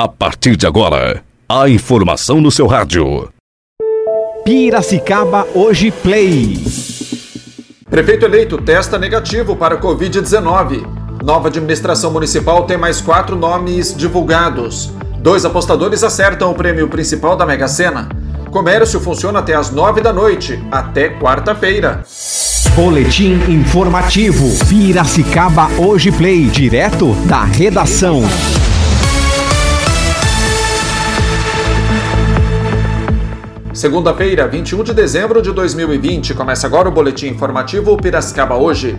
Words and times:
A 0.00 0.06
partir 0.06 0.56
de 0.56 0.64
agora, 0.64 1.24
a 1.48 1.68
informação 1.68 2.40
no 2.40 2.52
seu 2.52 2.68
rádio. 2.68 3.28
Piracicaba 4.44 5.44
Hoje 5.52 5.90
Play. 5.90 6.56
Prefeito 7.90 8.24
eleito 8.24 8.58
testa 8.58 8.96
negativo 8.96 9.56
para 9.56 9.80
Covid-19. 9.80 10.86
Nova 11.24 11.48
administração 11.48 12.12
municipal 12.12 12.62
tem 12.64 12.78
mais 12.78 13.00
quatro 13.00 13.34
nomes 13.34 13.92
divulgados. 13.92 14.92
Dois 15.18 15.44
apostadores 15.44 16.04
acertam 16.04 16.52
o 16.52 16.54
prêmio 16.54 16.86
principal 16.86 17.34
da 17.34 17.44
Mega 17.44 17.66
Sena. 17.66 18.08
Comércio 18.52 19.00
funciona 19.00 19.40
até 19.40 19.54
às 19.54 19.72
nove 19.72 20.00
da 20.00 20.12
noite, 20.12 20.64
até 20.70 21.08
quarta-feira. 21.08 22.04
Boletim 22.76 23.32
informativo. 23.48 24.46
Piracicaba 24.68 25.68
Hoje 25.76 26.12
Play. 26.12 26.44
Direto 26.44 27.14
da 27.26 27.42
redação. 27.42 28.22
Segunda-feira, 33.78 34.48
21 34.48 34.82
de 34.82 34.92
dezembro 34.92 35.40
de 35.40 35.52
2020, 35.52 36.34
começa 36.34 36.66
agora 36.66 36.88
o 36.88 36.90
boletim 36.90 37.28
informativo 37.28 37.96
Piracicaba 37.96 38.56
hoje. 38.56 38.98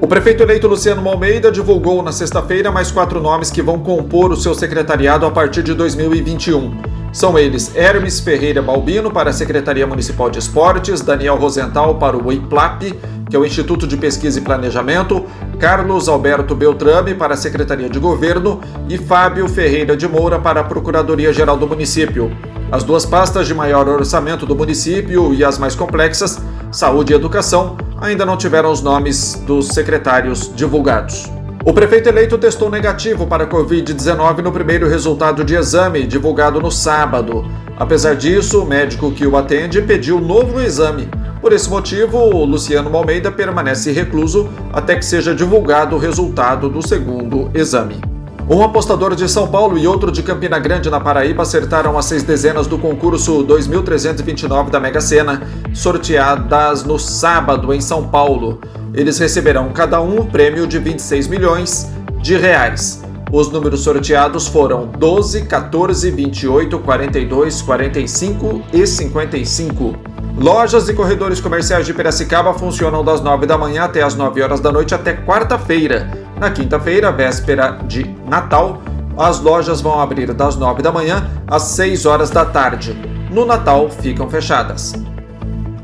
O 0.00 0.06
prefeito 0.06 0.44
eleito 0.44 0.68
Luciano 0.68 1.08
Almeida 1.08 1.50
divulgou 1.50 2.00
na 2.00 2.12
sexta-feira 2.12 2.70
mais 2.70 2.92
quatro 2.92 3.20
nomes 3.20 3.50
que 3.50 3.60
vão 3.60 3.80
compor 3.80 4.30
o 4.30 4.36
seu 4.36 4.54
secretariado 4.54 5.26
a 5.26 5.32
partir 5.32 5.64
de 5.64 5.74
2021. 5.74 6.80
São 7.12 7.36
eles 7.36 7.74
Hermes 7.74 8.20
Ferreira 8.20 8.62
Balbino 8.62 9.10
para 9.10 9.30
a 9.30 9.32
Secretaria 9.32 9.84
Municipal 9.84 10.30
de 10.30 10.38
Esportes, 10.38 11.00
Daniel 11.00 11.34
Rosenthal 11.34 11.96
para 11.96 12.16
o 12.16 12.32
IPLAP, 12.32 12.82
que 13.28 13.34
é 13.34 13.38
o 13.38 13.44
Instituto 13.44 13.84
de 13.84 13.96
Pesquisa 13.96 14.38
e 14.38 14.42
Planejamento, 14.42 15.26
Carlos 15.58 16.08
Alberto 16.08 16.54
Beltrame 16.54 17.16
para 17.16 17.34
a 17.34 17.36
Secretaria 17.36 17.90
de 17.90 17.98
Governo 17.98 18.60
e 18.88 18.96
Fábio 18.96 19.48
Ferreira 19.48 19.96
de 19.96 20.06
Moura 20.06 20.38
para 20.38 20.60
a 20.60 20.64
Procuradoria-Geral 20.64 21.56
do 21.56 21.66
Município. 21.66 22.30
As 22.72 22.84
duas 22.84 23.04
pastas 23.04 23.48
de 23.48 23.54
maior 23.54 23.88
orçamento 23.88 24.46
do 24.46 24.54
município 24.54 25.34
e 25.34 25.44
as 25.44 25.58
mais 25.58 25.74
complexas, 25.74 26.40
saúde 26.70 27.12
e 27.12 27.16
educação, 27.16 27.76
ainda 28.00 28.24
não 28.24 28.36
tiveram 28.36 28.70
os 28.70 28.80
nomes 28.80 29.34
dos 29.44 29.68
secretários 29.68 30.52
divulgados. 30.54 31.28
O 31.64 31.72
prefeito 31.72 32.08
eleito 32.08 32.38
testou 32.38 32.70
negativo 32.70 33.26
para 33.26 33.42
a 33.42 33.46
Covid-19 33.46 34.38
no 34.38 34.52
primeiro 34.52 34.88
resultado 34.88 35.44
de 35.44 35.56
exame, 35.56 36.06
divulgado 36.06 36.60
no 36.60 36.70
sábado. 36.70 37.44
Apesar 37.76 38.14
disso, 38.14 38.62
o 38.62 38.66
médico 38.66 39.10
que 39.10 39.26
o 39.26 39.36
atende 39.36 39.82
pediu 39.82 40.20
novo 40.20 40.60
exame. 40.60 41.08
Por 41.40 41.52
esse 41.52 41.68
motivo, 41.68 42.44
Luciano 42.44 42.96
Almeida 42.96 43.32
permanece 43.32 43.90
recluso 43.90 44.48
até 44.72 44.94
que 44.94 45.04
seja 45.04 45.34
divulgado 45.34 45.96
o 45.96 45.98
resultado 45.98 46.68
do 46.68 46.86
segundo 46.86 47.50
exame. 47.52 48.09
Um 48.52 48.64
apostador 48.64 49.14
de 49.14 49.28
São 49.28 49.46
Paulo 49.46 49.78
e 49.78 49.86
outro 49.86 50.10
de 50.10 50.24
Campina 50.24 50.58
Grande, 50.58 50.90
na 50.90 50.98
Paraíba, 50.98 51.44
acertaram 51.44 51.96
as 51.96 52.06
seis 52.06 52.24
dezenas 52.24 52.66
do 52.66 52.76
concurso 52.76 53.44
2329 53.44 54.72
da 54.72 54.80
Mega 54.80 55.00
Sena, 55.00 55.42
sorteadas 55.72 56.82
no 56.82 56.98
sábado 56.98 57.72
em 57.72 57.80
São 57.80 58.08
Paulo. 58.08 58.60
Eles 58.92 59.20
receberão 59.20 59.68
cada 59.68 60.02
um 60.02 60.22
um 60.22 60.26
prêmio 60.26 60.66
de 60.66 60.80
26 60.80 61.28
milhões 61.28 61.88
de 62.20 62.36
reais. 62.36 63.04
Os 63.30 63.52
números 63.52 63.84
sorteados 63.84 64.48
foram 64.48 64.88
12, 64.98 65.42
14, 65.42 66.10
28, 66.10 66.76
42, 66.80 67.62
45 67.62 68.62
e 68.72 68.84
55. 68.84 69.94
Lojas 70.36 70.88
e 70.88 70.94
corredores 70.94 71.40
comerciais 71.40 71.86
de 71.86 71.94
Piracicaba 71.94 72.52
funcionam 72.54 73.04
das 73.04 73.20
9 73.20 73.46
da 73.46 73.56
manhã 73.56 73.84
até 73.84 74.02
as 74.02 74.16
9 74.16 74.42
horas 74.42 74.58
da 74.58 74.72
noite 74.72 74.92
até 74.92 75.14
quarta-feira. 75.14 76.10
Na 76.40 76.50
quinta-feira, 76.50 77.12
véspera 77.12 77.78
de 77.86 78.16
Natal, 78.26 78.80
as 79.14 79.38
lojas 79.42 79.82
vão 79.82 80.00
abrir 80.00 80.32
das 80.32 80.56
9 80.56 80.80
da 80.80 80.90
manhã 80.90 81.28
às 81.46 81.64
6 81.64 82.06
horas 82.06 82.30
da 82.30 82.46
tarde. 82.46 82.96
No 83.30 83.44
Natal, 83.44 83.90
ficam 83.90 84.26
fechadas. 84.26 84.94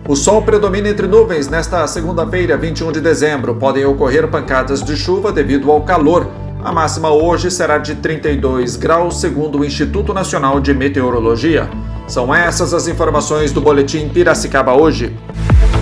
O 0.09 0.17
sol 0.17 0.41
predomina 0.41 0.89
entre 0.89 1.07
nuvens 1.07 1.47
nesta 1.47 1.87
segunda-feira, 1.87 2.57
21 2.57 2.91
de 2.91 3.03
dezembro. 3.03 3.57
Podem 3.57 3.85
ocorrer 3.85 4.29
pancadas 4.29 4.83
de 4.83 4.97
chuva 4.97 5.31
devido 5.31 5.71
ao 5.71 5.83
calor. 5.83 6.27
A 6.65 6.73
máxima 6.73 7.11
hoje 7.11 7.51
será 7.51 7.77
de 7.77 7.95
32 7.97 8.77
graus, 8.77 9.21
segundo 9.21 9.59
o 9.59 9.65
Instituto 9.65 10.15
Nacional 10.15 10.59
de 10.59 10.73
Meteorologia. 10.73 11.69
São 12.09 12.35
essas 12.35 12.73
as 12.73 12.89
informações 12.89 13.53
do 13.53 13.61
Boletim 13.61 14.09
Piracicaba 14.09 14.73
hoje. 14.73 15.15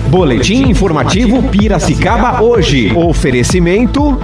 Boletim 0.09 0.67
informativo 0.69 1.41
Piracicaba 1.43 2.43
hoje. 2.43 2.91
Oferecimento. 2.93 4.19